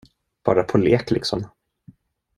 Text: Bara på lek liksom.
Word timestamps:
Bara 0.43 0.63
på 0.63 0.77
lek 0.77 1.11
liksom. 1.11 1.45